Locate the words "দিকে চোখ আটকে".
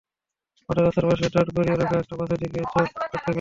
2.41-3.13